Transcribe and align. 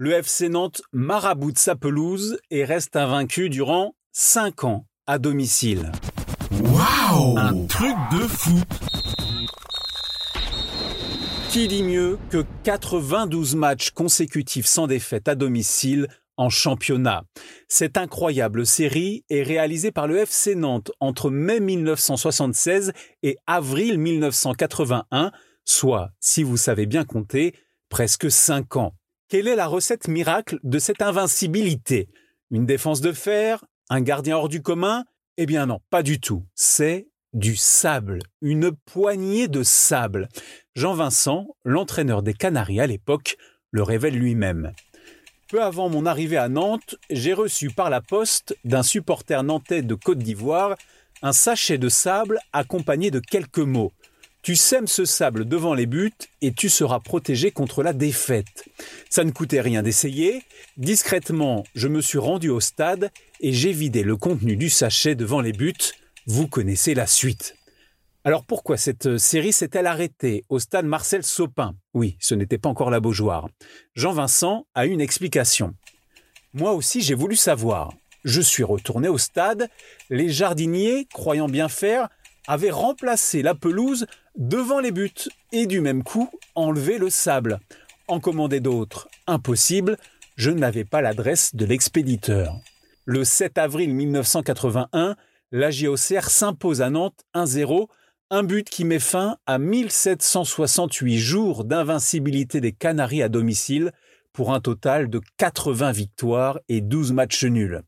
Le 0.00 0.12
FC 0.12 0.48
Nantes 0.48 0.80
maraboute 0.92 1.58
sa 1.58 1.74
pelouse 1.74 2.38
et 2.52 2.64
reste 2.64 2.94
invaincu 2.94 3.50
durant 3.50 3.96
5 4.12 4.62
ans 4.62 4.86
à 5.08 5.18
domicile. 5.18 5.90
Waouh 6.62 7.36
Un 7.36 7.66
truc 7.66 7.96
de 8.12 8.18
fou 8.28 8.60
Qui 11.50 11.66
dit 11.66 11.82
mieux 11.82 12.16
que 12.30 12.44
92 12.62 13.56
matchs 13.56 13.90
consécutifs 13.90 14.66
sans 14.66 14.86
défaite 14.86 15.26
à 15.26 15.34
domicile 15.34 16.06
en 16.36 16.48
championnat? 16.48 17.24
Cette 17.66 17.96
incroyable 17.96 18.66
série 18.66 19.24
est 19.30 19.42
réalisée 19.42 19.90
par 19.90 20.06
le 20.06 20.18
FC 20.18 20.54
Nantes 20.54 20.92
entre 21.00 21.28
mai 21.28 21.58
1976 21.58 22.92
et 23.24 23.36
avril 23.48 23.98
1981, 23.98 25.32
soit, 25.64 26.12
si 26.20 26.44
vous 26.44 26.56
savez 26.56 26.86
bien 26.86 27.04
compter, 27.04 27.52
presque 27.88 28.30
5 28.30 28.76
ans. 28.76 28.94
Quelle 29.28 29.46
est 29.46 29.56
la 29.56 29.66
recette 29.66 30.08
miracle 30.08 30.58
de 30.62 30.78
cette 30.78 31.02
invincibilité? 31.02 32.08
Une 32.50 32.64
défense 32.64 33.02
de 33.02 33.12
fer 33.12 33.62
Un 33.90 34.00
gardien 34.00 34.38
hors 34.38 34.48
du 34.48 34.62
commun? 34.62 35.04
Eh 35.36 35.44
bien 35.44 35.66
non, 35.66 35.80
pas 35.90 36.02
du 36.02 36.18
tout. 36.18 36.46
C'est 36.54 37.08
du 37.34 37.54
sable, 37.54 38.20
une 38.40 38.72
poignée 38.86 39.46
de 39.46 39.62
sable. 39.62 40.30
Jean 40.74 40.94
Vincent, 40.94 41.46
l'entraîneur 41.62 42.22
des 42.22 42.32
Canaries 42.32 42.80
à 42.80 42.86
l'époque, 42.86 43.36
le 43.70 43.82
révèle 43.82 44.18
lui-même. 44.18 44.72
Peu 45.50 45.62
avant 45.62 45.90
mon 45.90 46.06
arrivée 46.06 46.38
à 46.38 46.48
Nantes, 46.48 46.96
j'ai 47.10 47.34
reçu 47.34 47.68
par 47.68 47.90
la 47.90 48.00
poste 48.00 48.56
d'un 48.64 48.82
supporter 48.82 49.42
nantais 49.42 49.82
de 49.82 49.94
Côte 49.94 50.20
d'Ivoire 50.20 50.74
un 51.20 51.32
sachet 51.32 51.76
de 51.76 51.90
sable 51.90 52.38
accompagné 52.54 53.10
de 53.10 53.20
quelques 53.20 53.58
mots. 53.58 53.92
Tu 54.48 54.56
sèmes 54.56 54.86
ce 54.86 55.04
sable 55.04 55.44
devant 55.44 55.74
les 55.74 55.84
buts 55.84 56.10
et 56.40 56.52
tu 56.52 56.70
seras 56.70 57.00
protégé 57.00 57.50
contre 57.50 57.82
la 57.82 57.92
défaite. 57.92 58.66
Ça 59.10 59.22
ne 59.24 59.30
coûtait 59.30 59.60
rien 59.60 59.82
d'essayer. 59.82 60.42
Discrètement, 60.78 61.64
je 61.74 61.86
me 61.86 62.00
suis 62.00 62.16
rendu 62.16 62.48
au 62.48 62.58
stade 62.58 63.10
et 63.40 63.52
j'ai 63.52 63.72
vidé 63.72 64.02
le 64.02 64.16
contenu 64.16 64.56
du 64.56 64.70
sachet 64.70 65.14
devant 65.14 65.42
les 65.42 65.52
buts. 65.52 65.74
Vous 66.26 66.48
connaissez 66.48 66.94
la 66.94 67.06
suite. 67.06 67.56
Alors 68.24 68.42
pourquoi 68.42 68.78
cette 68.78 69.18
série 69.18 69.52
s'est-elle 69.52 69.86
arrêtée 69.86 70.46
au 70.48 70.58
stade 70.58 70.86
Marcel 70.86 71.24
Sopin? 71.24 71.74
Oui, 71.92 72.16
ce 72.18 72.34
n'était 72.34 72.56
pas 72.56 72.70
encore 72.70 72.88
la 72.88 73.00
Beaujoire. 73.00 73.50
Jean-Vincent 73.96 74.66
a 74.74 74.86
une 74.86 75.02
explication. 75.02 75.74
Moi 76.54 76.72
aussi 76.72 77.02
j'ai 77.02 77.14
voulu 77.14 77.36
savoir. 77.36 77.92
Je 78.24 78.40
suis 78.40 78.64
retourné 78.64 79.08
au 79.08 79.18
stade. 79.18 79.68
Les 80.10 80.30
jardiniers, 80.30 81.06
croyant 81.12 81.48
bien 81.48 81.68
faire, 81.68 82.08
avaient 82.48 82.70
remplacé 82.70 83.42
la 83.42 83.54
pelouse 83.54 84.06
devant 84.36 84.80
les 84.80 84.90
buts 84.90 85.28
et 85.52 85.66
du 85.66 85.80
même 85.80 86.02
coup 86.02 86.30
enlevé 86.56 86.98
le 86.98 87.10
sable. 87.10 87.60
En 88.08 88.20
commander 88.20 88.58
d'autres, 88.58 89.06
impossible, 89.26 89.98
je 90.36 90.50
n'avais 90.50 90.84
pas 90.84 91.02
l'adresse 91.02 91.54
de 91.54 91.66
l'expéditeur. 91.66 92.58
Le 93.04 93.22
7 93.22 93.58
avril 93.58 93.94
1981, 93.94 95.14
la 95.52 95.70
JOCR 95.70 96.30
s'impose 96.30 96.80
à 96.80 96.88
Nantes 96.88 97.20
1-0, 97.34 97.86
un 98.30 98.42
but 98.42 98.68
qui 98.68 98.84
met 98.84 98.98
fin 98.98 99.36
à 99.46 99.58
1768 99.58 101.18
jours 101.18 101.64
d'invincibilité 101.64 102.60
des 102.60 102.72
Canaries 102.72 103.22
à 103.22 103.28
domicile 103.28 103.92
pour 104.32 104.52
un 104.52 104.60
total 104.60 105.10
de 105.10 105.20
80 105.36 105.92
victoires 105.92 106.58
et 106.68 106.80
12 106.80 107.12
matchs 107.12 107.44
nuls. 107.44 107.82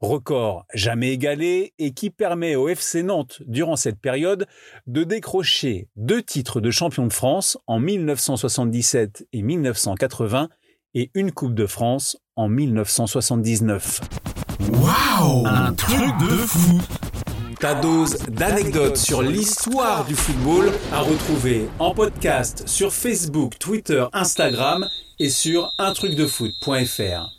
Record 0.00 0.66
jamais 0.72 1.12
égalé 1.12 1.72
et 1.78 1.92
qui 1.92 2.10
permet 2.10 2.56
au 2.56 2.68
FC 2.68 3.02
Nantes, 3.02 3.42
durant 3.46 3.76
cette 3.76 4.00
période, 4.00 4.46
de 4.86 5.04
décrocher 5.04 5.88
deux 5.96 6.22
titres 6.22 6.60
de 6.60 6.70
champion 6.70 7.06
de 7.06 7.12
France 7.12 7.58
en 7.66 7.80
1977 7.80 9.26
et 9.32 9.42
1980 9.42 10.48
et 10.94 11.10
une 11.14 11.32
Coupe 11.32 11.54
de 11.54 11.66
France 11.66 12.16
en 12.36 12.48
1979. 12.48 14.00
Waouh 14.72 15.46
Un 15.46 15.72
truc 15.74 16.16
de 16.20 16.26
fou 16.26 16.80
ta 17.58 17.74
dose 17.74 18.18
d'anecdotes 18.28 18.96
sur 18.96 19.22
l'histoire 19.22 20.04
du 20.04 20.14
football 20.14 20.70
à 20.92 21.00
retrouver 21.00 21.68
en 21.78 21.94
podcast 21.94 22.64
sur 22.66 22.92
Facebook, 22.92 23.58
Twitter, 23.58 24.04
Instagram 24.12 24.88
et 25.18 25.30
sur 25.30 25.72
untrucdefoot.fr. 25.78 27.35